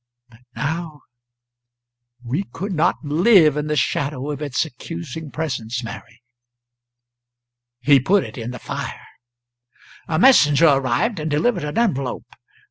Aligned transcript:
But 0.29 0.39
now 0.55 1.01
We 2.25 2.45
could 2.45 2.71
not 2.73 2.95
live 3.03 3.55
in 3.55 3.67
the 3.67 3.75
shadow 3.75 4.31
of 4.31 4.41
its 4.41 4.65
accusing 4.65 5.29
presence, 5.29 5.83
Mary." 5.83 6.23
He 7.81 7.99
put 7.99 8.23
it 8.23 8.35
in 8.35 8.49
the 8.49 8.57
fire. 8.57 9.05
A 10.07 10.17
messenger 10.17 10.69
arrived 10.69 11.19
and 11.19 11.29
delivered 11.29 11.65
an 11.65 11.77
envelope. 11.77 12.25